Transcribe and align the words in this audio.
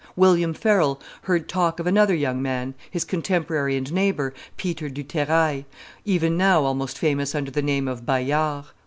William 0.15 0.51
Farel 0.55 0.99
heard 1.25 1.47
talk 1.47 1.79
of 1.79 1.85
another 1.85 2.15
young 2.15 2.41
man, 2.41 2.73
his 2.89 3.03
contemporary 3.03 3.77
and 3.77 3.93
neighbor, 3.93 4.33
Peter 4.57 4.89
du 4.89 5.03
Terrail, 5.03 5.63
even 6.05 6.35
now 6.35 6.63
almost 6.63 6.97
famous 6.97 7.35
under 7.35 7.51
the 7.51 7.61
name 7.61 7.87
of 7.87 8.03
Bayard. 8.03 8.65